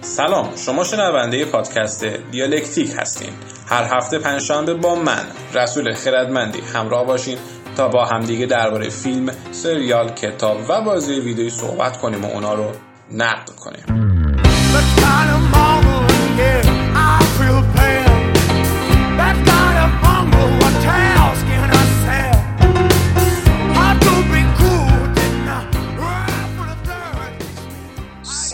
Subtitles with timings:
[0.00, 3.32] سلام شما شنونده پادکست دیالکتیک هستین.
[3.68, 5.24] هر هفته پنجشنبه با من
[5.54, 7.38] رسول خردمندی همراه باشین
[7.76, 12.72] تا با همدیگه درباره فیلم سریال کتاب و بازی ویدیویی صحبت کنیم و اونا رو
[13.12, 13.84] نقد کنیم.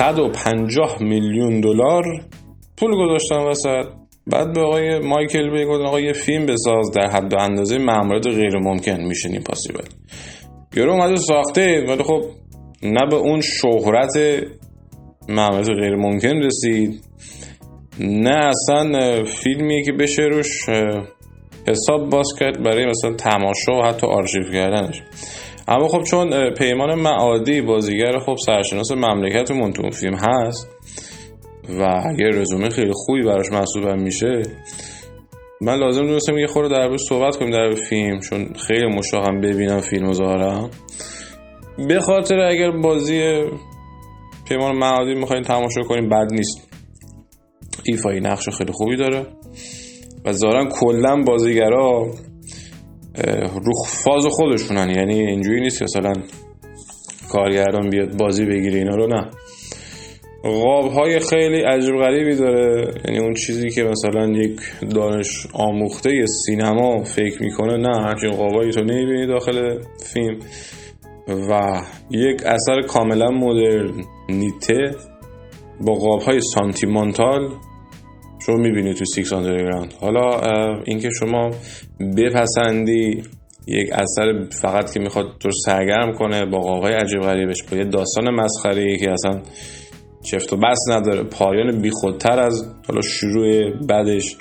[0.07, 2.05] صد و پنجاه میلیون دلار
[2.77, 3.87] پول گذاشتن وسط.
[4.27, 8.27] بعد به آقای مایکل بی گفتن آقا یه فیلم بساز در حد و اندازه معمولات
[8.27, 9.85] غیر ممکن میشنی پاسیبل.
[10.77, 12.23] یورو اومده ساخته ولی خب
[12.83, 14.45] نه به اون شهرت
[15.29, 17.05] معمولات غیر ممکن رسید
[18.01, 20.69] نه اصلا فیلمی که بشه روش
[21.69, 25.03] حساب باز کرد برای مثلا تماشا و حتی آرشیو کردنش.
[25.69, 30.69] اما خب چون پیمان معادی بازیگر خب سرشناس مملکتمون تو فیلم هست
[31.69, 34.43] و یه رزومه خیلی خوبی براش محسوب میشه
[35.61, 40.13] من لازم دونستم یه خورده در صحبت کنیم در فیلم چون خیلی مشتاقم ببینم فیلم
[40.13, 40.71] ظاهرم
[41.89, 43.45] به خاطر اگر بازی
[44.49, 46.69] پیمان معادی می‌خواین تماشا کنیم بد نیست.
[47.85, 49.27] ایفایی نقش خیلی خوبی داره
[50.25, 52.07] و ظاهرا کلا بازیگرا
[53.65, 54.91] رو فاز خودشونن.
[54.91, 56.13] یعنی اینجوری نیست مثلا
[57.33, 59.31] کارگردان بیاد بازی بگیره اینا رو نه.
[60.43, 62.95] قاب های خیلی عجیب غریبی داره.
[63.05, 64.61] یعنی اون چیزی که مثلا یک
[64.95, 69.79] دانش آموخته سینما فکر می‌کنه نه همچین قاب‌هایی تو نمی‌بینی داخل
[70.13, 70.39] فیلم.
[71.51, 71.81] و
[72.11, 74.91] یک اثر کاملا مدرنیته
[75.81, 77.49] با قاب های سانتیمانتال
[78.47, 80.41] شما می‌بینی تو Six Underground حالا
[80.85, 81.51] اینکه شما
[82.17, 83.23] بپسندی
[83.67, 88.31] یک اثر فقط که می‌خواد تو سرگرم کنه با قاقای عجیب غریبش با یه داستان
[88.31, 89.43] مسخره که اصلا
[90.25, 94.37] چفت و بس نداره پایان بیخودتر از حالا شروع بعدش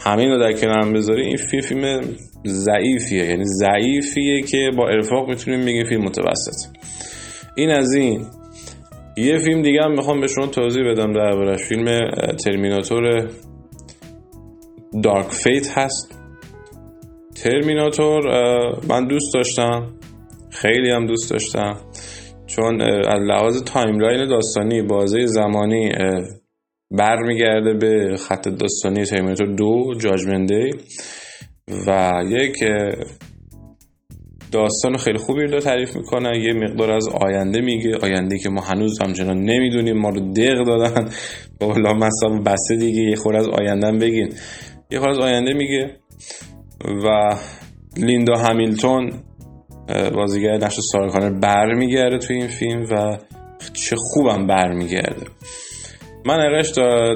[0.00, 2.00] همین رو در کنارم بذاری این فیلم فیلم
[2.46, 3.24] ضعیفیه.
[3.24, 6.76] یعنی ضعیفیه که با ارفاق می‌تونیم بگیم فیلم متوسط.
[7.56, 8.26] این از این.
[9.18, 12.10] یه فیلم دیگه هم می‌خوام به شما توضیح بدم دربارش فیلم
[12.44, 13.28] Terminator
[15.04, 16.18] Dark Fate هست.
[17.42, 18.22] ترمیناتور
[18.88, 19.94] من دوست داشتم.
[20.50, 21.76] خیلی هم دوست داشتم.
[22.46, 25.92] چون از لحاظ timeline داستانی بازه زمانی
[26.90, 30.70] برمیگرده به خط داستانی ترمیناتور دو Judgment Day
[31.86, 32.54] و یک
[34.52, 36.38] داستان خیلی خوبی رو تعریف می‌کنه.
[36.38, 37.96] یه مقدار از آینده میگه.
[38.02, 39.98] آینده که ما هنوز همچنان نمی‌دونیم.
[39.98, 41.10] ما رو دق دادن.
[41.60, 43.02] بالا مثلا بسته دیگه.
[43.02, 44.32] یه خور از آینده بگین.
[44.90, 45.96] یه خور از آینده میگه.
[47.04, 47.36] و
[47.96, 49.12] لیندا همیلتون
[50.14, 53.18] بازیگر نقش سارا برمیگرده تو این فیلم و
[53.72, 55.26] چه خوبم برمیگرده.
[56.26, 56.70] من ارش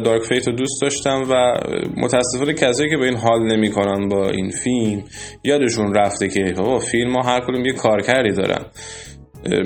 [0.04, 1.54] دارک فیت رو دوست داشتم و
[1.96, 5.04] متاسفانه کسایی که به این حال نمی‌کنن با این فیلم
[5.44, 8.64] یادشون رفته که بابا فیلم ها هر کدوم یه کارکردی دارن.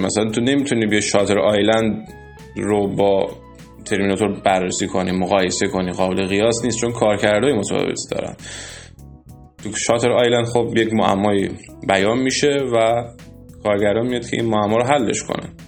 [0.01, 2.09] مثلا تو نمی‌تونی بیا شاتر آیلند
[2.57, 3.31] رو با
[3.85, 8.37] ترمیناتور بررسی کنی مقایسه کنی قابل قیاس نیست چون کارکردهای متفاوتی دارن.
[9.65, 11.49] تو شاتر آیلند خب یک معمایی
[11.89, 13.05] بیان میشه و
[13.63, 15.64] کارگران میاد که این معما رو حلش کنه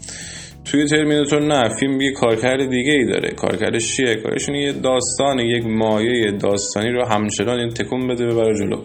[0.70, 3.28] توی ترمیناتور نه فیلم یه کارکرد دیگه ای داره.
[3.28, 8.82] کارکردش چیه؟ کارشون یه داستان یک مایه داستانی رو همچنان این تکون بده ببره جلو.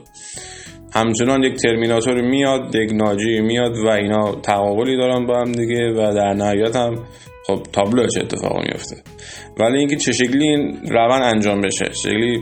[0.95, 6.13] همچنان یک ترمیناتور میاد یک ناجی میاد و اینا تقابلی دارن با هم دیگه و
[6.15, 6.95] در نهایت هم
[7.47, 8.95] خب تابلو چه اتفاق میفته
[9.59, 12.41] ولی اینکه چه شکلی این روان انجام بشه شکلی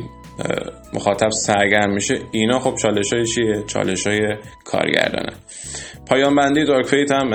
[0.94, 4.20] مخاطب سرگرم میشه اینا خب چالش های چیه؟ چالش های
[4.66, 5.34] کارگردانه.
[6.08, 7.30] پایان بندی دارک فیت هم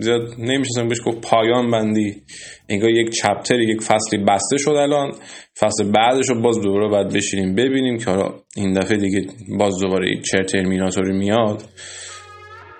[0.00, 2.22] زیاد نمیشه بهش گفت پایان بندی.
[2.68, 5.12] انگار یک چپتر یک فصلی بسته شد الان.
[5.60, 8.10] فصل بعدش رو باز دوباره باید بشینیم ببینیم که
[8.56, 9.26] این دفعه دیگه
[9.58, 11.62] باز دوباره یک چر ترمیناتوری میاد.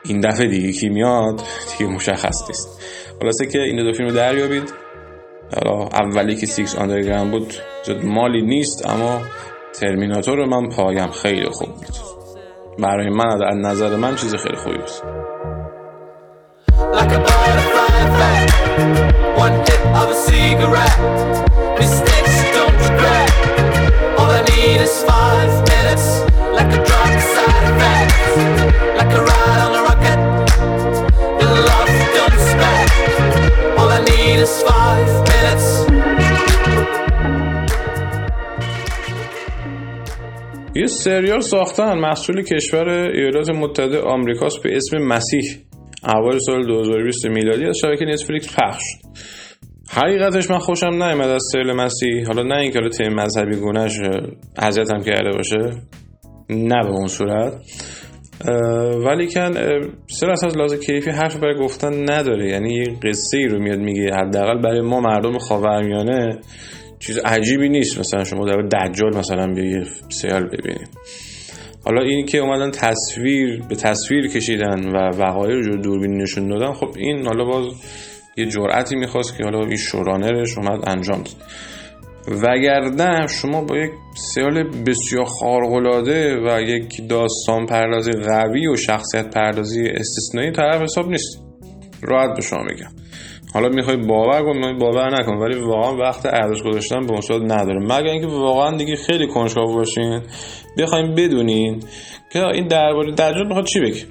[0.05, 1.43] این دفعه دیگه کی میاد؟
[1.79, 2.83] دیگه مشخص نیست.
[3.21, 4.73] خلاصه که این دو فیلم رو دریابید.
[5.55, 7.55] حالا اولی که Six Underground بود
[7.85, 9.23] زیاد مالی نیست اما
[9.81, 11.11] ترمیناتور من پایم.
[11.11, 11.97] خیلی خوب بود.
[12.79, 15.56] برای من از نظر من چیز خیلی خوبی بود.
[19.45, 20.99] One hit of a cigarette.
[21.83, 23.29] Mistakes don't regret.
[24.19, 26.07] All I need is five minutes,
[26.59, 28.13] like a drug side effect,
[28.99, 30.19] like a ride on a rocket.
[31.41, 32.89] Your love don't spec.
[33.79, 35.67] All I need is five minutes.
[40.75, 45.45] یه سریال ساختن محصول کشور ایالات متحده آمریکاست به اسم مسیح
[46.07, 48.85] اول سال 2020 میلادی از شبکه نتفلیکس پخش
[49.91, 52.27] حقیقتش من خوشم نیومد از سیل مسیح.
[52.27, 54.01] حالا نه اینکه حالا تیم مذهبی گونهش
[54.57, 55.81] اذیتم کرده باشه.
[56.51, 57.53] نه به اون صورت.
[59.07, 59.53] ولی کن
[60.07, 62.51] سر از لازم کیفی حرف برای گفتن نداره.
[62.51, 66.39] یعنی یه قصه ای رو میاد میگه حداقل برای ما مردم خاورمیانه
[66.99, 67.99] چیز عجیبی نیست.
[67.99, 70.89] مثلا شما در دجال مثلا بیا یه سیال ببینید.
[71.87, 76.95] حالا این که اومدن تصویر به تصویر کشیدن و وقایع رو دوربین نشون دادن خب
[76.97, 77.75] این حالا باز
[78.37, 81.37] یه جرأتی می‌خواست که حالا این شورانرش اومد انجام داد.
[82.43, 89.89] وگرنه شما با یک سیال بسیار خارقلاده و یک داستان پردازی قوی و شخصیت پردازی
[89.89, 91.43] استثنایی طرف حساب نیست.
[92.03, 93.06] راحت به شما میگم.
[93.55, 97.81] حالا می‌خوای باور کن می‌خوای باور نکن ولی واقعا وقت ارزش گذاشتن به اون نداره.
[97.81, 100.21] مگر اینکه واقعا دیگه خیلی کنجکاو باشین
[100.79, 101.83] بخوایم بدونین
[102.33, 104.05] که این درباره دجال می‌خواد چی بگه؟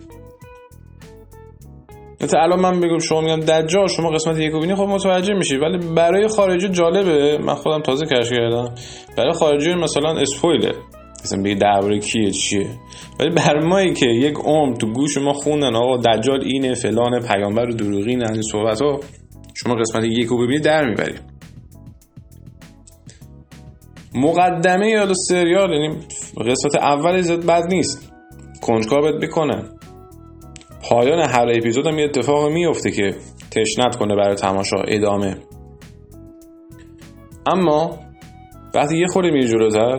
[2.21, 5.57] مثلا الان من بگم شما میگم دجال شما قسمت یک بینی خب متوجه میشی.
[5.57, 7.37] ولی برای خارجی جالبه.
[7.37, 8.75] من خودم تازه کشف کردم.
[9.17, 10.71] برای خارجی مثلا اسپویله.
[11.23, 12.67] مثلا بگی درباره کیه چیه.
[13.19, 17.65] ولی بر مایی که یک عمر تو گوش ما خوندن آقا دجال اینه فلان پیامبر
[17.65, 18.99] دروغین این صحبت ها
[19.55, 21.21] شما قسمت یک رو ببینید در می‌برید
[24.15, 25.95] مقدمه یا سریال یعنی
[26.37, 28.11] قسمت اول زد بد نیست.
[28.61, 29.63] کنجکاوت بکنه
[30.89, 33.15] پایان هر اپیزود هم یه اتفاق میفته که
[33.51, 35.37] تشنت کنه برای تماشا ادامه.
[37.47, 37.99] اما
[38.75, 39.97] وقتی یه خوری میره جلوتر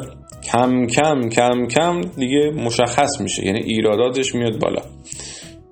[0.52, 3.46] کم کم کم کم دیگه مشخص میشه.
[3.46, 4.82] یعنی ایراداتش میاد بالا.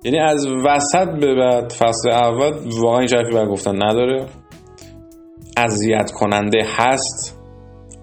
[0.05, 4.25] یعنی از وسط به بعد فصل اول واقعا این حرفی بر گفتن نداره.
[5.57, 7.39] اذیت کننده هست.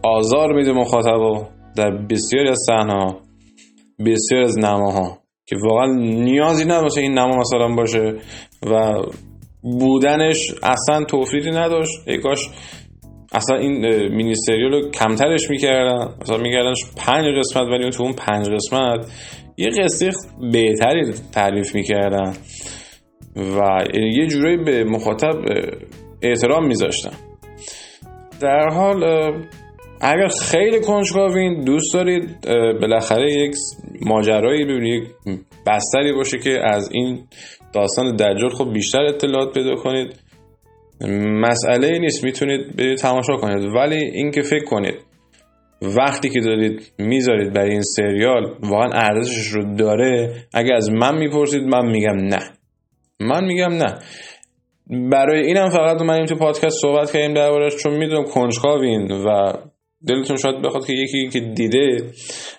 [0.02, 1.44] آزار میده مخاطبو
[1.76, 3.16] در بسیاری از صحنه
[4.06, 8.14] بسیاری از نماها که واقعا نیازی نباشه این نما مثلا باشه
[8.70, 9.02] و
[9.62, 11.93] بودنش اصلا توفیری نداشت.
[12.06, 12.48] ای کاش
[13.32, 14.34] اصلا این مینی
[14.70, 16.14] رو کمترش می‌کردن.
[16.22, 19.06] مثلا میکردنش پنج قسمت ولی تو اون پنج قسمت
[19.62, 20.10] یه قصه
[20.52, 22.32] بهتری تعریف می‌کردن
[23.36, 25.34] و یه جورایی به مخاطب
[26.22, 27.16] احترام میذاشتن.
[28.40, 29.04] در حال
[30.00, 32.40] اگر خیلی کنجکاوین دوست دارید
[32.80, 33.54] بالاخره یک
[34.06, 35.02] ماجرایی ببینید
[35.66, 37.24] بستری باشه که از این
[37.74, 40.20] داستان دجال خب بیشتر اطلاعات پیدا کنید.
[41.40, 43.64] مسئله نیست می‌تونید برید تماشا کنید.
[43.76, 44.94] ولی اینکه فکر کنید
[45.82, 50.34] وقتی که دارید می‌ذارید برای این سریال واقعا ارزشش رو داره.
[50.55, 52.40] اگر از من می‌پرسید من میگم نه.
[53.20, 53.99] من میگم نه.
[55.11, 59.52] برای اینم فقط این تو پادکست صحبت کردیم دربارش چون می‌دونم کنجکاوین و
[60.08, 61.96] دلتون شاید بخواد که یکی که دیده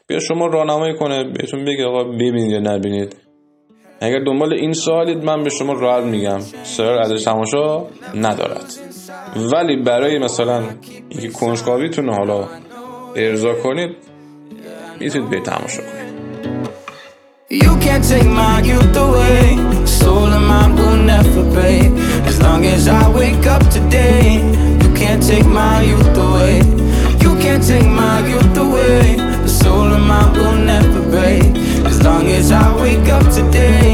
[0.08, 3.16] بیا شما راهنمایی کنه بهتون بگه آقا ببینید یا نبینید.
[4.02, 6.40] اگر دنبال این سوالید من به شما راحت میگم.
[6.64, 7.86] سر ازش تماشا
[8.16, 8.66] ندارد.
[9.54, 10.64] ولی برای مثلا
[11.10, 12.48] اینکه کنجکاویتون حالا
[13.17, 13.91] ارضا کنید
[15.01, 16.09] میتونید به تماشا کنید
[17.51, 19.43] You can't take my youth away
[20.01, 21.79] Soul of mine will never pay
[22.31, 24.23] As long as I wake up today
[24.83, 26.57] You can't take my youth away
[27.25, 29.01] You can't take my youth away
[29.47, 31.45] The soul of mine will never break
[31.91, 33.85] As long as I wake up today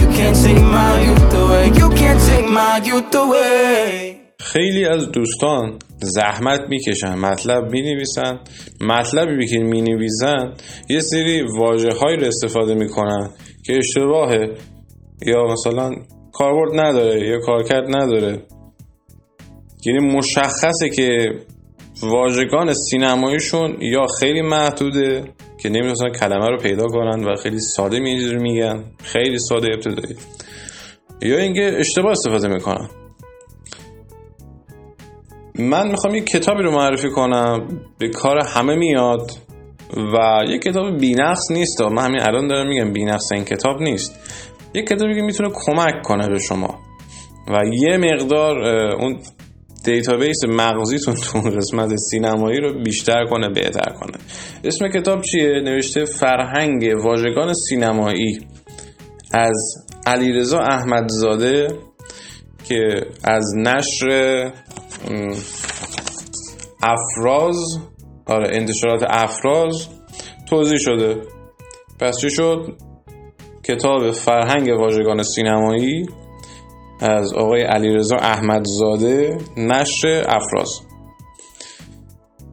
[0.00, 5.72] You can't take my youth away You can't take my youth away خیلی از دوستان
[6.01, 8.39] زحمت می‌کشن مطلب می‌نویسن.
[8.81, 10.53] مطلبی که می‌نویسن
[10.89, 13.29] یه سری واجه هایی رو استفاده می‌کنن
[13.65, 14.55] که اشتباهه.
[15.25, 15.91] یا مثلا
[16.33, 18.41] کاربرد نداره یا کارکرد نداره.
[19.85, 21.31] یعنی مشخصه که
[22.01, 25.23] واژگان سینماییشون یا خیلی محدوده
[25.61, 28.83] که نمی‌تونن کلمه رو پیدا کنن و خیلی ساده میگن.
[29.03, 30.15] خیلی ساده ابتدایی.
[31.21, 32.89] یا اینکه اشتباه استفاده می‌کنن.
[35.61, 37.67] من می‌خوام یک کتابی رو معرفی کنم.
[37.97, 39.31] به کار همه میاد
[39.97, 41.81] و یک کتاب بینقص نیست.
[41.81, 44.19] من همین الان دارم میگم بینقص این کتاب نیست.
[44.73, 46.79] یک کتابی که می‌تونه کمک کنه به شما.
[47.47, 49.19] و یه مقدار اون
[49.85, 54.17] database مغزیتون تو قسمت سینمایی رو بیشتر کنه بهتر کنه.
[54.63, 58.39] اسم کتاب چیه؟ نوشته فرهنگ واژگان سینمایی
[59.33, 61.67] از علیرضا احمدزاده
[62.67, 64.51] که از نشر
[66.83, 67.79] افراز.
[68.25, 69.87] آره انتشارات افراز.
[70.49, 71.21] توضیح شده.
[71.99, 72.77] پس چی شد؟
[73.63, 76.05] کتاب فرهنگ واژگان سینمایی
[77.01, 80.69] از آقای علیرضا احمدزاده نشر افراز.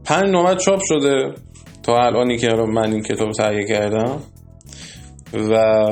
[0.05, 1.35] پنج نوبت چاپ شده.
[1.83, 4.23] تا الانی که من این کتاب تهیه کردم.
[5.35, 5.85] و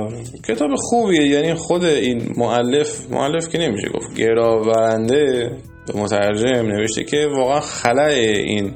[0.49, 1.27] کتاب خوبیه.
[1.27, 5.57] یعنی خود این معلف معلف که نمیشه گفت گراورنده
[5.87, 8.75] به مترجم نوشته که واقعا خلای این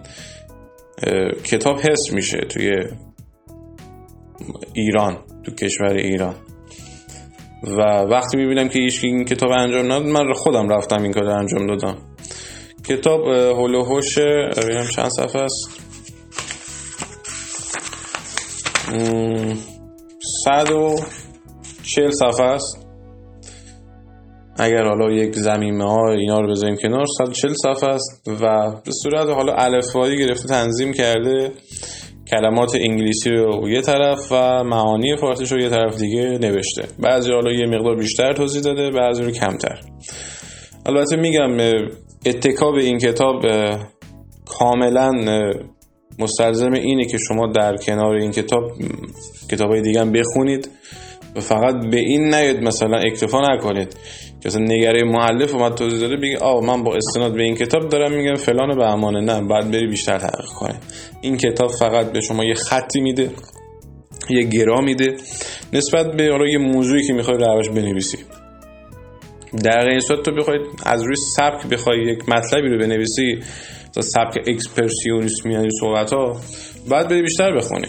[1.44, 2.70] کتاب حس میشه توی
[4.72, 6.34] ایران تو کشور ایران.
[7.62, 11.66] و وقتی می‌بینم که هیچ این کتاب انجام نداد من خودم رفتم این کار انجام
[11.66, 11.98] دادم.
[12.88, 15.80] کتاب هلوهوش ببینم چند صفحه است.
[20.44, 20.96] صد و
[21.82, 22.87] چل صفحه است.
[24.58, 29.28] اگر حالا یک زمینه ها اینا رو بذاریم کنار 140 صفحه است و به صورت
[29.28, 31.52] حالا الفبایی گرفته تنظیم کرده
[32.30, 36.82] کلمات انگلیسی رو یه طرف و معانی فارسیش رو یه طرف دیگه نوشته.
[36.98, 39.80] بعضی حالا یه مقدار بیشتر توضیح داده بعضی رو کمتر.
[40.86, 41.56] البته میگم
[42.26, 43.42] اتکا به این کتاب
[44.46, 45.10] کاملا
[46.18, 48.62] مستلزم اینه که شما در کنار این کتاب
[49.50, 50.68] کتاب های دیگه هم بخونید.
[51.36, 53.96] و فقط به این نیاد مثلا اکتفا نکنید.
[54.40, 57.88] که مثلا نگره معلف اومد توضیح داده بگی آه من با استناد به این کتاب
[57.88, 60.74] دارم میگم فلان به امانه نه بعد بری بیشتر تحقیق کنی.
[61.20, 63.30] این کتاب فقط به شما یه خطی میده
[64.30, 65.16] یه گرا میده
[65.72, 68.18] نسبت به حالا یه موضوعی که می‌خوای روش بنویسی.
[69.64, 73.40] در این صورت تو بخوای از روی سبک بخوای یک مطلبی رو بنویسی
[74.00, 76.40] سبک اکسپرسیونیست میانی صحبت ها
[76.90, 77.88] بعد بری بیشتر بخونی.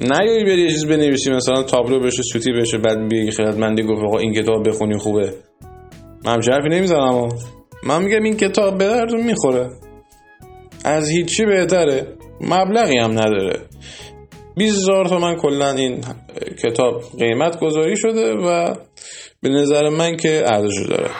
[0.00, 4.18] نه بری یه چیز بنویسی مثلا تابلو بشه سوتی بشه بعد بیای خدمتمندی گفت آقا
[4.18, 5.34] این کتاب بخونی خوبه.
[6.24, 7.28] من حرفی نمی‌زنم
[7.84, 9.70] من میگم این کتاب به دردون می‌خوره.
[10.84, 12.06] از هیچی بهتره.
[12.40, 13.60] مبلغی هم نداره.
[14.56, 16.00] 20 هزار تومن کلا این
[16.64, 18.74] کتاب قیمت گذاری شده و
[19.42, 21.10] به نظر من که ارزش داره.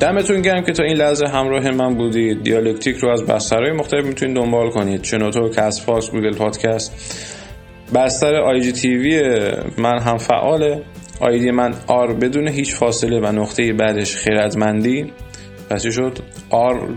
[0.00, 2.42] دمتون گرم که تا این لحظه همراه من بودید.
[2.42, 5.04] دیالکتیک رو از بسترهای مختلف می‌تونید دنبال کنید.
[5.04, 6.92] شنوتو Castbox Google Podcast.
[7.94, 9.40] بستر IGTV
[9.78, 10.82] من هم فعاله
[11.20, 15.12] ID من R بدون هیچ فاصله و نقطه بعدش خیرتمندی.
[15.70, 16.18] پس شد؟
[16.50, 16.88] R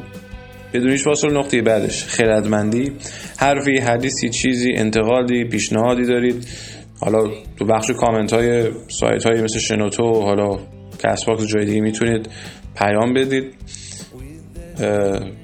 [0.74, 2.92] بدون هیچ فاصله نقطه بعدش خیرتمندی.
[3.39, 6.48] حرفی حدیثی چیزی انتقادی پیشنهادی دارید.
[7.00, 7.20] حالا
[7.60, 10.58] تو بخش کامنت های سایت های مثل شنوتو حالا
[11.03, 12.30] Castbox جای دیگه می‌تونید
[12.79, 13.53] پیام بدید.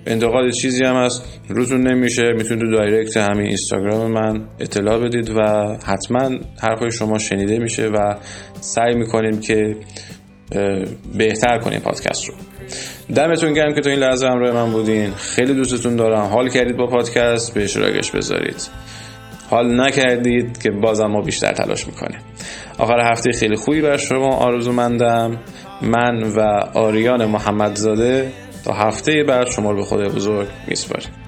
[0.05, 1.39] انتقاد چیزی هم هست.
[1.49, 2.23] روزون نمیشه.
[2.37, 5.41] می‌تونید تو direct همین اینستاگرام من اطلاع بدید و
[5.85, 6.29] حتما
[6.61, 8.15] حرفای شما شنیده میشه و
[8.61, 9.75] سعی می‌کنیم که
[11.17, 12.33] بهتر کنیم پادکست رو.
[13.15, 15.11] دمتون گرم که تو این لحظه همراه من بودین.
[15.11, 16.25] خیلی دوستتون دارم.
[16.25, 18.69] حال کردید با پادکست؟ به اشتراکش بذارید.
[19.49, 22.19] حال نکردید که بازم ما بیشتر تلاش می‌کنیم.
[22.77, 25.39] آخر هفته خیلی خوبی بر شما آرزومندم.
[25.83, 26.39] من و
[26.73, 28.31] آریان محمدزاده
[28.65, 31.22] تا هفته بعد شما رو به خود بزرگ میسپاریم.